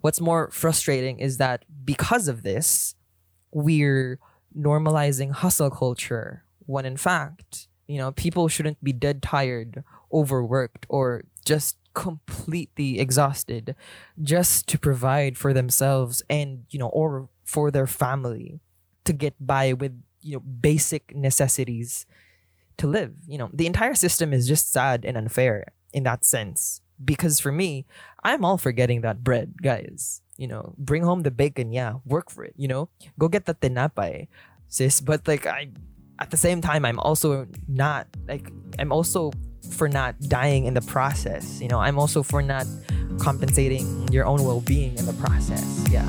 [0.00, 2.94] what's more frustrating is that because of this,
[3.52, 4.18] we're
[4.56, 9.82] normalizing hustle culture when in fact, you know, people shouldn't be dead tired,
[10.12, 13.74] overworked, or just completely exhausted
[14.22, 18.60] just to provide for themselves and, you know, or for their family
[19.04, 22.06] to get by with, you know, basic necessities
[22.76, 23.14] to live.
[23.26, 26.80] You know, the entire system is just sad and unfair in that sense.
[27.02, 27.86] Because for me,
[28.22, 30.22] I'm all for getting that bread, guys.
[30.36, 32.88] You know, bring home the bacon, yeah, work for it, you know?
[33.18, 34.28] Go get the tinapay,
[34.68, 35.00] sis.
[35.00, 35.68] But like I
[36.18, 39.32] at the same time I'm also not like I'm also
[39.70, 41.60] for not dying in the process.
[41.60, 42.66] You know, I'm also for not
[43.18, 45.84] compensating your own well-being in the process.
[45.90, 46.08] Yeah.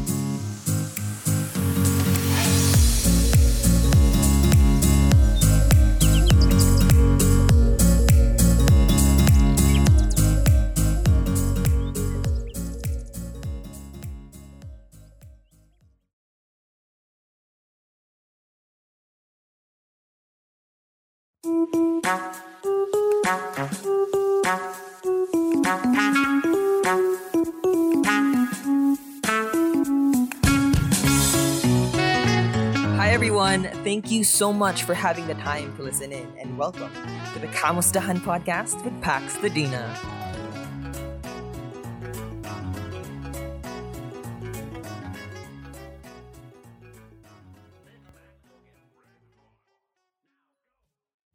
[33.21, 36.91] Everyone, thank you so much for having the time to listen in and welcome
[37.33, 39.49] to the Kamustahan podcast with Pax the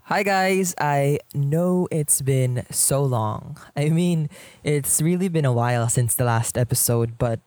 [0.09, 3.59] Hi guys, I know it's been so long.
[3.77, 4.31] I mean,
[4.63, 7.41] it's really been a while since the last episode, but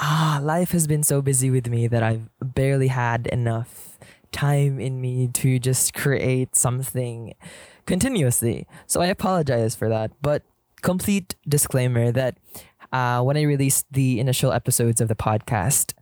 [0.00, 4.00] ah, life has been so busy with me that I've barely had enough
[4.32, 7.34] time in me to just create something
[7.86, 8.66] continuously.
[8.88, 10.42] So I apologize for that, but
[10.82, 12.36] complete disclaimer that
[12.92, 15.94] uh, when I released the initial episodes of the podcast,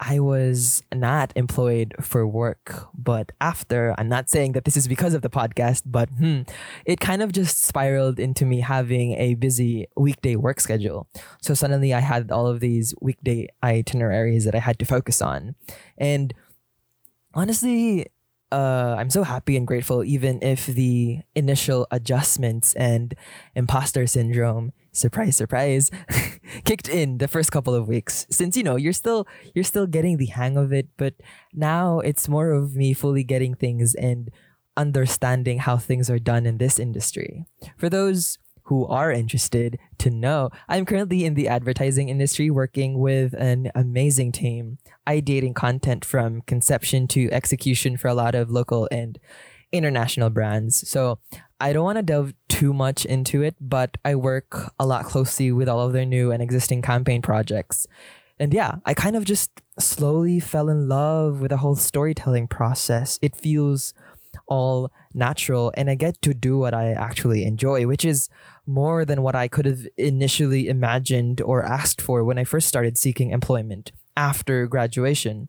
[0.00, 5.12] I was not employed for work, but after, I'm not saying that this is because
[5.12, 6.42] of the podcast, but hmm,
[6.84, 11.08] it kind of just spiraled into me having a busy weekday work schedule.
[11.42, 15.56] So suddenly I had all of these weekday itineraries that I had to focus on.
[15.96, 16.32] And
[17.34, 18.06] honestly,
[18.52, 23.14] uh, I'm so happy and grateful, even if the initial adjustments and
[23.54, 25.90] imposter syndrome surprise surprise.
[26.64, 28.26] Kicked in the first couple of weeks.
[28.30, 31.14] Since you know you're still you're still getting the hang of it but
[31.52, 34.30] now it's more of me fully getting things and
[34.76, 37.46] understanding how things are done in this industry.
[37.76, 43.32] For those who are interested to know i'm currently in the advertising industry working with
[43.34, 44.78] an amazing team.
[45.06, 49.18] Ideating content from conception to execution for a lot of local and
[49.72, 50.88] international brands.
[50.88, 51.18] So
[51.60, 55.50] I don't want to delve too much into it, but I work a lot closely
[55.50, 57.86] with all of their new and existing campaign projects.
[58.38, 63.18] And yeah, I kind of just slowly fell in love with the whole storytelling process.
[63.20, 63.92] It feels
[64.46, 68.28] all natural and I get to do what I actually enjoy, which is
[68.66, 72.96] more than what I could have initially imagined or asked for when I first started
[72.96, 75.48] seeking employment after graduation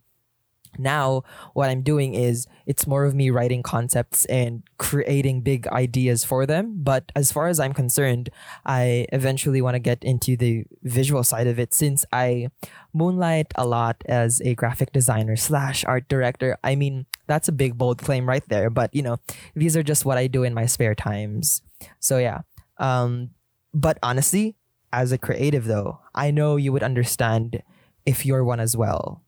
[0.78, 6.24] now what i'm doing is it's more of me writing concepts and creating big ideas
[6.24, 6.76] for them.
[6.84, 8.30] But as far as i'm concerned
[8.66, 12.50] i eventually want to get into the visual side of it since i
[12.94, 16.58] moonlight a lot as a graphic designer slash art director.
[16.64, 19.18] I mean that's a big bold claim right there but you know
[19.56, 21.62] these are just what i do in my spare times.
[22.00, 22.42] So yeah
[22.78, 23.32] um
[23.74, 24.56] but honestly
[24.92, 27.62] as a creative though i know you would understand
[28.06, 29.22] if you're one as well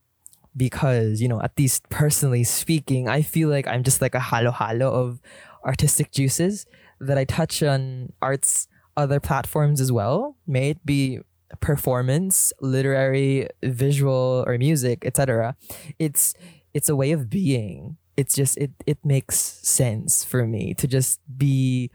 [0.55, 4.51] because you know at least personally speaking i feel like i'm just like a halo
[4.51, 5.21] halo of
[5.65, 6.65] artistic juices
[6.99, 8.67] that i touch on arts
[8.97, 10.37] other platforms as well.
[10.47, 11.19] May it be
[11.59, 15.53] performance literary visual or music etc
[15.99, 16.33] it's
[16.73, 17.97] it's a way of being.
[18.15, 21.91] It's just it it makes sense for me to just be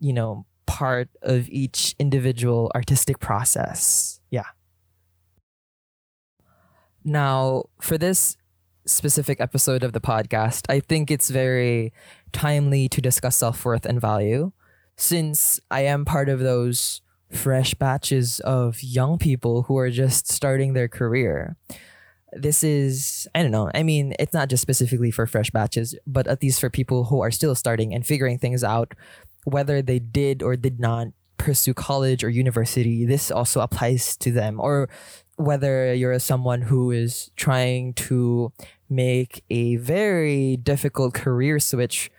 [0.00, 4.20] you know part of each individual artistic process.
[4.30, 4.44] Yeah
[7.04, 8.36] now, for this
[8.86, 11.92] specific episode of the podcast, I think it's very
[12.32, 14.52] timely to discuss self worth and value
[14.96, 17.00] since I am part of those
[17.32, 21.56] fresh batches of young people who are just starting their career.
[22.32, 26.26] This is, I don't know, I mean, it's not just specifically for fresh batches, but
[26.26, 28.94] at least for people who are still starting and figuring things out,
[29.44, 31.08] whether they did or did not
[31.38, 34.60] pursue college or university, this also applies to them.
[34.60, 34.88] Or
[35.40, 38.52] whether you're someone who is trying to
[38.88, 42.10] make a very difficult career switch,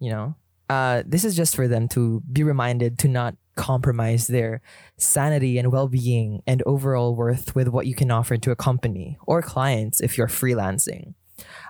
[0.00, 0.34] you know,
[0.68, 4.60] uh, this is just for them to be reminded to not compromise their
[4.98, 9.40] sanity and well-being and overall worth with what you can offer to a company or
[9.40, 11.14] clients if you're freelancing.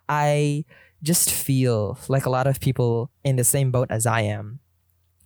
[0.09, 0.65] I
[1.03, 4.61] just feel like a lot of people in the same boat as I am,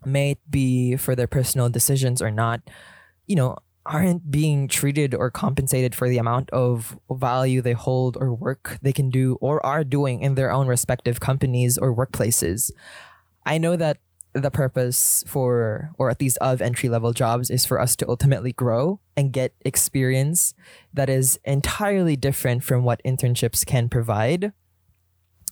[0.05, 2.61] may it be for their personal decisions or not,
[3.27, 3.57] you know,
[3.91, 8.93] aren't being treated or compensated for the amount of value they hold or work they
[8.93, 12.71] can do or are doing in their own respective companies or workplaces.
[13.45, 13.99] I know that
[14.33, 18.53] the purpose for, or at least of entry level jobs, is for us to ultimately
[18.53, 20.55] grow and get experience
[20.95, 24.53] that is entirely different from what internships can provide.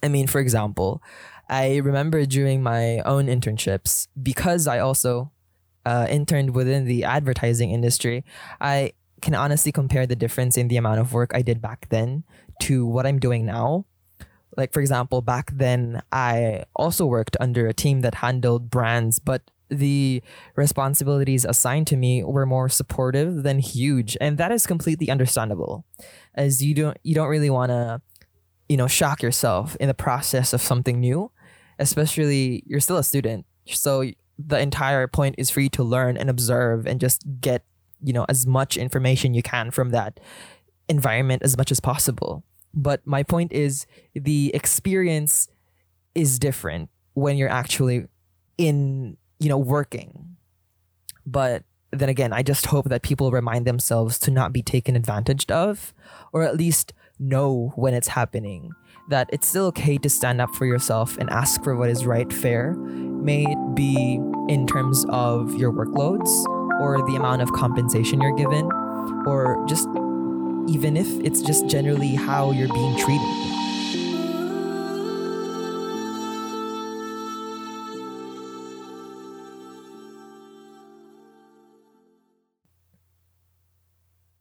[0.00, 1.02] I mean, for example,
[1.48, 5.32] I remember during my own internships, because I also
[5.88, 8.22] uh, interned within the advertising industry,
[8.60, 8.92] I
[9.22, 12.24] can honestly compare the difference in the amount of work I did back then
[12.64, 13.86] to what I'm doing now.
[14.54, 19.50] Like, for example, back then, I also worked under a team that handled brands, but
[19.70, 20.22] the
[20.56, 25.84] responsibilities assigned to me were more supportive than huge and that is completely understandable
[26.34, 28.00] as you don't you don't really want to
[28.70, 31.30] you know shock yourself in the process of something new
[31.78, 34.02] especially you're still a student so
[34.38, 37.64] the entire point is for you to learn and observe and just get
[38.02, 40.20] you know as much information you can from that
[40.88, 42.44] environment as much as possible.
[42.72, 45.48] But my point is the experience
[46.14, 48.06] is different when you're actually
[48.56, 50.36] in you know working.
[51.26, 55.50] But then again i just hope that people remind themselves to not be taken advantage
[55.50, 55.94] of
[56.32, 58.72] or at least know when it's happening
[59.08, 62.32] that it's still okay to stand up for yourself and ask for what is right
[62.32, 66.28] fair may it be in terms of your workloads
[66.80, 68.70] or the amount of compensation you're given
[69.26, 69.88] or just
[70.68, 73.67] even if it's just generally how you're being treated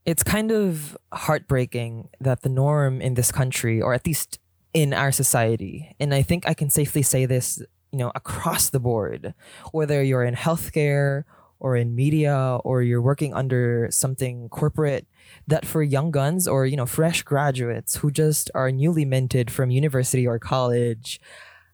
[0.08, 4.40] it's kind of heartbreaking that the norm in this country, or at least
[4.74, 7.62] in our society, and I think I can safely say this,
[7.92, 9.34] you know, across the board,
[9.74, 11.26] whether you're in healthcare
[11.60, 15.06] or in media or you're working under something corporate,
[15.46, 19.72] that for young guns or, you know, fresh graduates who just are newly minted from
[19.72, 21.20] university or college,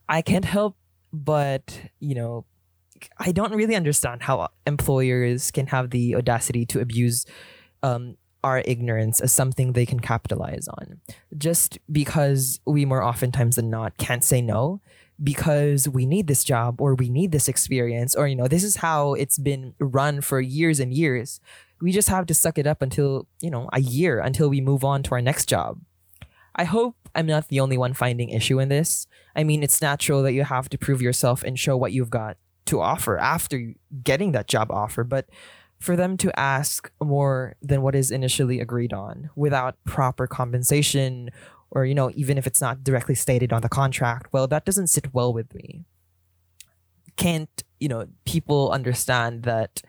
[0.08, 0.76] I can't help
[1.12, 2.46] but, you know,
[3.18, 7.26] I don't really understand how employers can have the audacity to abuse
[7.84, 11.00] um, our ignorance as something they can capitalize on.
[11.36, 14.80] Just because we more oftentimes than not can't say no
[15.22, 18.76] because we need this job or we need this experience or you know this is
[18.76, 21.40] how it's been run for years and years.
[21.80, 24.84] We just have to suck it up until you know a year until we move
[24.84, 25.80] on to our next job.
[26.54, 29.06] I hope i'm not the only one finding issue in this.
[29.34, 32.36] I mean it's natural that you have to prove yourself and show what you've got
[32.66, 35.28] to offer after getting that job offer but
[35.80, 41.30] for them to ask more than what is initially agreed on without proper compensation
[41.70, 44.88] or you know even if it's not directly stated on the contract well that doesn't
[44.88, 45.84] sit well with me
[47.16, 49.82] can't you know people understand that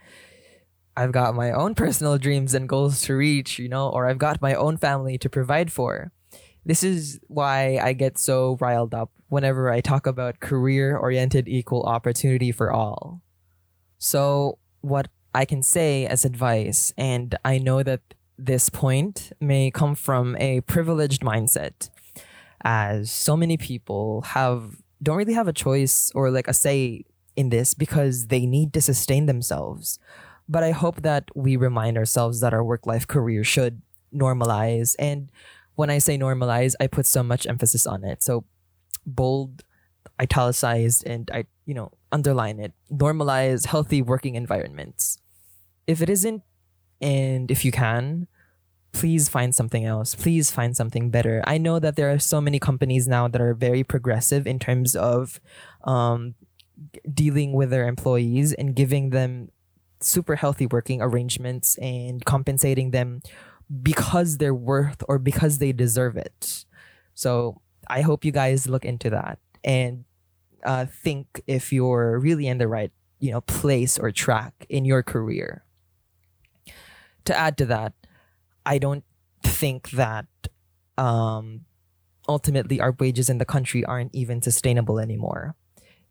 [0.98, 4.42] I've got my own personal dreams and goals to reach, you know, or I've got
[4.42, 6.12] my own family to provide for.
[6.66, 11.84] This is why I get so riled up whenever I talk about career oriented equal
[11.84, 13.22] opportunity for all.
[14.00, 19.94] So, what I can say as advice, and I know that this point may come
[19.94, 21.90] from a privileged mindset,
[22.64, 27.04] as so many people have don't really have a choice or like a say
[27.36, 30.00] in this because they need to sustain themselves.
[30.48, 33.82] But I hope that we remind ourselves that our work life career should
[34.14, 34.96] normalize.
[34.98, 35.30] And
[35.76, 38.24] when I say normalize, I put so much emphasis on it.
[38.24, 38.46] So
[39.06, 39.66] bold,
[40.20, 42.72] italicized, and I, you know, underline it.
[42.90, 45.20] Normalize healthy working environments
[45.88, 46.44] if it isn't,
[47.02, 48.28] and if you can,
[48.92, 50.16] please find something else.
[50.16, 51.44] Please find something better.
[51.46, 54.96] I know that there are so many companies now that are very progressive in terms
[54.96, 55.40] of
[55.84, 56.36] um,
[57.14, 59.52] dealing with their employees and giving them
[60.00, 63.22] super healthy working arrangements and compensating them
[63.82, 66.66] because they're worth or because they deserve it.
[67.14, 70.06] So I hope you guys look into that and
[70.64, 75.02] uh, think if you're really in the right you know place or track in your
[75.02, 75.65] career
[77.26, 77.94] to add to that,
[78.66, 79.04] I don't
[79.44, 80.26] think that
[80.98, 81.62] um,
[82.28, 85.56] ultimately our wages in the country aren't even sustainable anymore.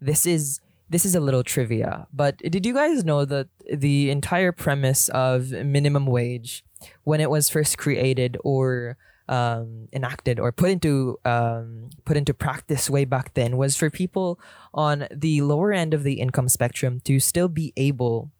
[0.00, 4.52] This is this is a little trivia, but did you guys know that the entire
[4.52, 6.62] premise of minimum wage,
[7.04, 12.90] when it was first created or um, enacted or put into um, put into practice
[12.90, 14.38] way back then, was for people
[14.74, 18.30] on the lower end of the income spectrum to still be able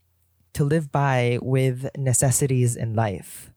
[0.55, 3.51] to live by with necessities in life.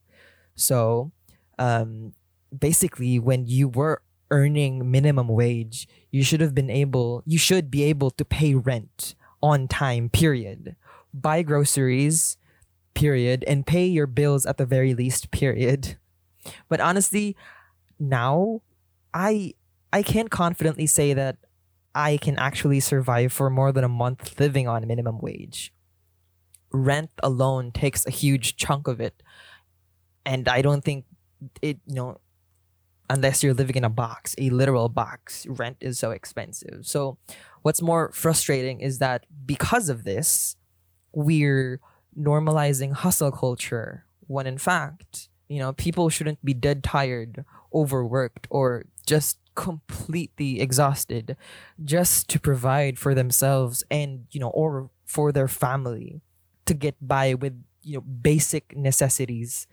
[0.55, 1.11] So,
[1.57, 2.13] um,
[2.57, 4.01] basically, when you were
[4.31, 9.15] earning minimum wage, you should have been able, you should be able to pay rent
[9.41, 10.75] on time, period.
[11.13, 12.37] Buy groceries,
[12.93, 15.97] period, and pay your bills at the very least, period.
[16.69, 17.35] But honestly,
[17.99, 18.61] now
[19.13, 19.53] I
[19.91, 21.35] I can't confidently say that
[21.93, 25.73] I can actually survive for more than a month living on minimum wage.
[26.71, 29.21] Rent alone takes a huge chunk of it.
[30.25, 31.05] And I don't think
[31.61, 32.19] it, you know,
[33.09, 36.85] unless you're living in a box, a literal box, rent is so expensive.
[36.85, 37.17] So,
[37.61, 40.55] what's more frustrating is that because of this,
[41.13, 41.79] we're
[42.19, 48.85] normalizing hustle culture when in fact, you know, people shouldn't be dead tired, overworked, or
[49.05, 51.37] just completely exhausted
[51.83, 56.21] just to provide for themselves and, you know, or for their family
[56.67, 59.67] to get by with, you know, basic necessities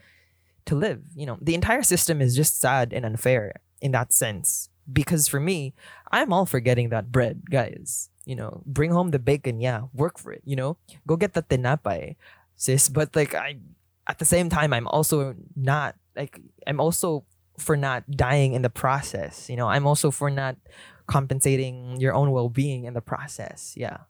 [0.64, 1.02] to live.
[1.14, 4.70] You know, the entire system is just sad and unfair in that sense.
[4.90, 5.74] Because for me,
[6.12, 8.10] I'm all for getting that bread, guys.
[8.24, 10.78] You know, bring home the bacon, yeah, work for it, you know?
[11.06, 12.16] Go get the tinapay,
[12.56, 12.88] sis.
[12.88, 13.58] But like I
[14.06, 17.24] at the same time I'm also not like I'm also
[17.58, 19.48] for not dying in the process.
[19.48, 20.56] You know, I'm also for not
[21.06, 23.74] compensating your own well-being in the process.
[23.76, 24.08] Yeah.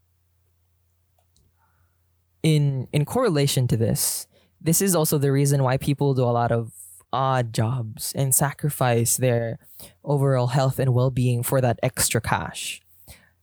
[2.44, 4.28] In in correlation to this,
[4.60, 6.72] this is also the reason why people do a lot of
[7.10, 9.58] odd jobs and sacrifice their
[10.04, 12.82] overall health and well-being for that extra cash.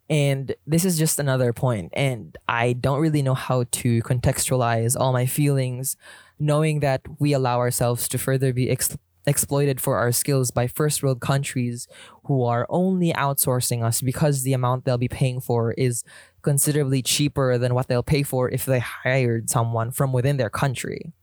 [0.08, 5.14] And this is just another point and I don't really know how to contextualize all
[5.14, 5.96] my feelings
[6.38, 11.02] knowing that we allow ourselves to further be ex- exploited for our skills by first
[11.02, 11.88] world countries
[12.26, 16.04] who are only outsourcing us because the amount they'll be paying for is
[16.42, 21.14] considerably cheaper than what they'll pay for if they hired someone from within their country.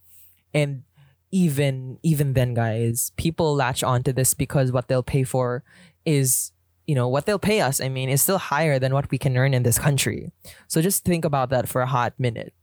[0.54, 0.82] And
[1.30, 5.62] even even then guys, people latch onto this because what they'll pay for
[6.04, 6.52] is
[6.86, 9.36] you know what they'll pay us i mean is still higher than what we can
[9.36, 10.32] earn in this country.
[10.68, 12.54] So just think about that for a hot minute.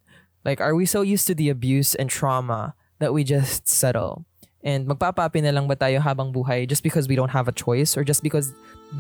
[0.44, 4.26] Like are we so used to the abuse and trauma that we just settle?
[4.66, 7.96] And magpapapi na lang ba tayo habang buhay just because we don't have a choice
[7.96, 8.52] or just because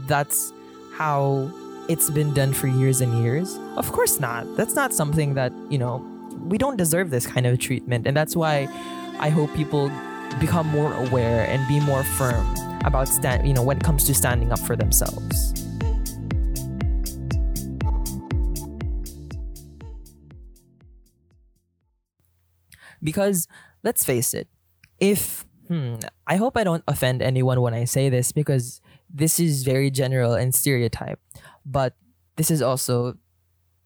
[0.06, 0.54] that's
[0.94, 1.50] how
[1.88, 3.58] it's been done for years and years?
[3.78, 4.58] Of course not.
[4.58, 5.98] That's not something that, you know,
[6.44, 8.08] we don't deserve this kind of treatment.
[8.08, 8.68] And that's why
[9.20, 9.92] I hope people
[10.40, 14.14] become more aware and be more firm about stand, you know, when it comes to
[14.14, 15.54] standing up for themselves.
[23.04, 23.48] Because
[23.84, 24.48] let's face it,
[25.00, 25.96] if Hmm.
[26.28, 30.34] I hope I don't offend anyone when I say this because this is very general
[30.34, 31.20] and stereotype,
[31.66, 31.96] but
[32.36, 33.18] this is also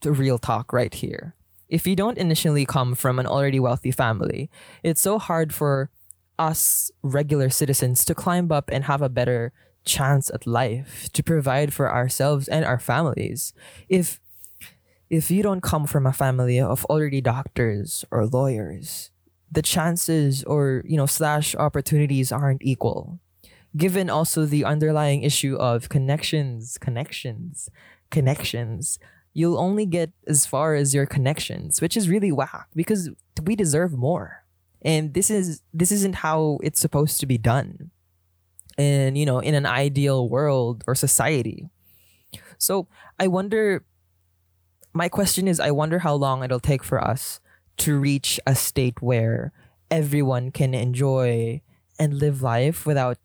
[0.02, 1.36] the real talk right here.
[1.68, 4.50] If you don't initially come from an already wealthy family,
[4.84, 5.92] it's so hard for
[6.38, 9.52] us regular citizens to climb up and have a better
[9.86, 13.54] chance at life to provide for ourselves and our families.
[13.88, 14.20] If
[15.10, 19.12] if you don't come from a family of already doctors or lawyers,
[19.52, 23.20] the chances or you know slash opportunities aren't equal
[23.78, 27.70] given also the underlying issue of connections connections
[28.10, 29.00] connections
[29.34, 33.10] you'll only get as far as your connections which is really whack because
[33.44, 34.44] we deserve more.
[34.82, 37.92] And this is this isn't how it's supposed to be done
[38.78, 41.70] and you know in an ideal world or society.
[42.58, 42.88] So
[43.20, 43.86] i wonder
[44.94, 47.40] my question is i wonder how long it'll take for us
[47.78, 49.54] to reach a state where
[49.90, 51.62] everyone can enjoy
[51.98, 53.18] and live life without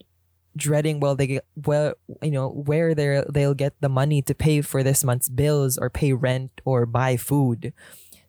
[0.57, 4.61] dreading well they get well you know where they they'll get the money to pay
[4.61, 7.73] for this month's bills or pay rent or buy food.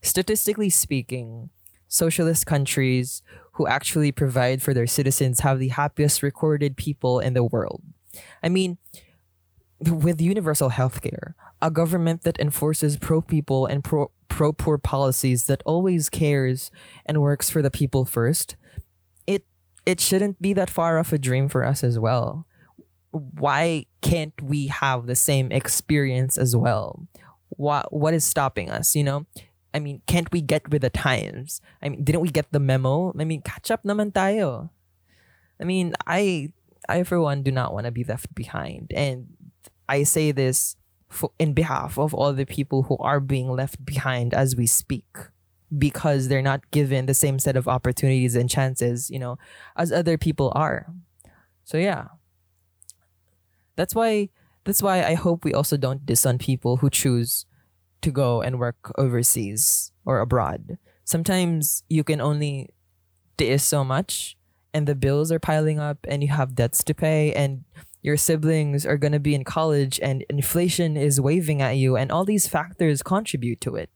[0.01, 1.49] Statistically speaking
[1.87, 3.21] socialist countries
[3.53, 7.81] who actually provide for their citizens have the happiest recorded people in the world.
[8.43, 8.77] I mean
[9.79, 15.63] with universal healthcare a government that enforces pro people and pro pro poor policies that
[15.65, 16.71] always cares
[17.05, 18.55] and works for the people first,
[19.85, 22.45] it shouldn't be that far off a dream for us as well.
[23.11, 27.07] Why can't we have the same experience as well?
[27.49, 29.25] What what is stopping us, you know?
[29.73, 31.61] I mean, can't we get with the times?
[31.81, 33.13] I mean, didn't we get the memo?
[33.17, 34.69] I mean, catch up naman tayo.
[35.59, 36.51] I mean, I
[36.89, 38.91] I for one do not want to be left behind.
[38.95, 39.35] And
[39.87, 40.75] I say this
[41.09, 45.07] for, in behalf of all the people who are being left behind as we speak
[45.77, 49.37] because they're not given the same set of opportunities and chances, you know,
[49.75, 50.93] as other people are.
[51.63, 52.07] So yeah.
[53.75, 54.29] That's why
[54.63, 57.45] that's why I hope we also don't diss on people who choose
[58.01, 62.71] to go and work overseas or abroad sometimes you can only
[63.39, 64.37] is so much
[64.73, 67.63] and the bills are piling up and you have debts to pay and
[68.01, 72.11] your siblings are going to be in college and inflation is waving at you and
[72.11, 73.89] all these factors contribute to it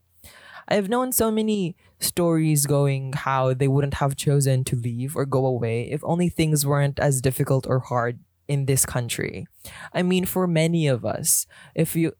[0.70, 5.44] i've known so many stories going how they wouldn't have chosen to leave or go
[5.44, 8.18] away if only things weren't as difficult or hard
[8.50, 9.46] in this country.
[9.94, 12.12] I mean for many of us if you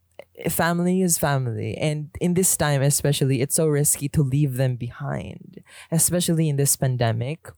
[0.48, 5.60] family is family and in this time especially it's so risky to leave them behind
[5.90, 7.50] especially in this pandemic.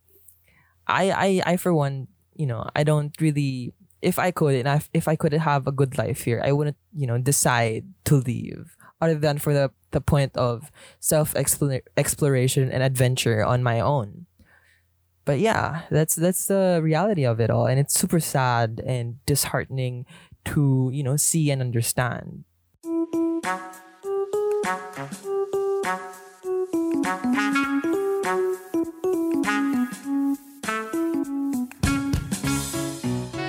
[0.89, 5.07] I i i for one you know i don't really if i could and if
[5.07, 9.17] i could have a good life here i wouldn't you know decide to leave other
[9.17, 14.27] than for the the point of self exploration and adventure on my own.
[15.25, 17.67] But yeah that's that's the reality of it all.
[17.67, 20.07] And it's super sad and disheartening
[20.47, 22.45] to you know see and understand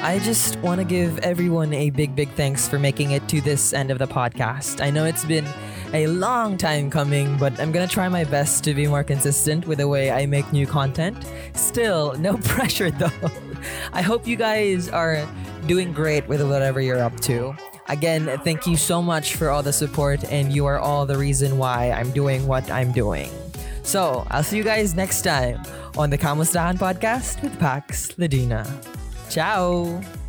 [0.04, 3.72] I just want to give everyone a big, big thanks for making it to this
[3.72, 4.84] end of the podcast.
[4.84, 5.48] I know it's been
[5.94, 9.78] a long time coming, but I'm gonna try my best to be more consistent with
[9.78, 11.26] the way I make new content.
[11.54, 13.32] Still, no pressure though.
[13.94, 15.26] I hope you guys are
[15.68, 17.56] doing great with whatever you're up to.
[17.88, 21.58] Again, thank you so much for all the support, and you are all the reason
[21.58, 23.30] why I'm doing what I'm doing.
[23.84, 25.64] So, I'll see you guys next time
[25.98, 28.68] on the Kamustahan podcast with Pax Ladina.
[29.34, 30.23] Chao.